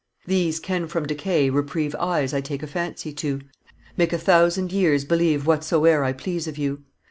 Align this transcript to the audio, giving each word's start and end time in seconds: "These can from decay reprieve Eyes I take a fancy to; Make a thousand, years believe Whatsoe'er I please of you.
"These 0.25 0.59
can 0.59 0.87
from 0.87 1.05
decay 1.05 1.51
reprieve 1.51 1.93
Eyes 1.99 2.33
I 2.33 2.41
take 2.41 2.63
a 2.63 2.65
fancy 2.65 3.13
to; 3.13 3.41
Make 3.95 4.11
a 4.13 4.17
thousand, 4.17 4.71
years 4.71 5.05
believe 5.05 5.43
Whatsoe'er 5.45 6.03
I 6.03 6.11
please 6.11 6.47
of 6.47 6.57
you. 6.57 6.81